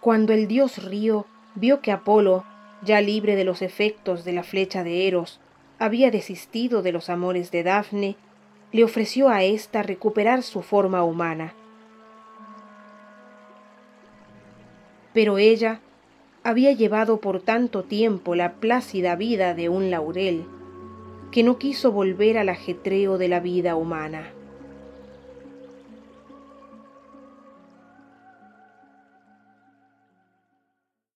Cuando 0.00 0.32
el 0.32 0.48
dios 0.48 0.82
Río 0.82 1.26
vio 1.54 1.82
que 1.82 1.92
Apolo, 1.92 2.44
ya 2.82 3.02
libre 3.02 3.36
de 3.36 3.44
los 3.44 3.60
efectos 3.60 4.24
de 4.24 4.32
la 4.32 4.42
flecha 4.42 4.82
de 4.82 5.06
Eros, 5.06 5.40
había 5.78 6.10
desistido 6.10 6.82
de 6.82 6.92
los 6.92 7.10
amores 7.10 7.50
de 7.50 7.62
Dafne, 7.62 8.16
le 8.72 8.84
ofreció 8.84 9.28
a 9.28 9.42
ésta 9.42 9.82
recuperar 9.82 10.42
su 10.42 10.62
forma 10.62 11.02
humana. 11.04 11.52
Pero 15.12 15.36
ella 15.36 15.80
había 16.44 16.72
llevado 16.72 17.20
por 17.20 17.42
tanto 17.42 17.82
tiempo 17.82 18.34
la 18.34 18.54
plácida 18.54 19.16
vida 19.16 19.52
de 19.52 19.68
un 19.68 19.90
laurel, 19.90 20.46
que 21.30 21.42
no 21.42 21.58
quiso 21.58 21.92
volver 21.92 22.38
al 22.38 22.48
ajetreo 22.48 23.18
de 23.18 23.28
la 23.28 23.40
vida 23.40 23.76
humana. 23.76 24.32